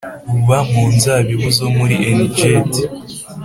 [0.29, 2.81] Buba mu nzabibu zo muri Enigedi.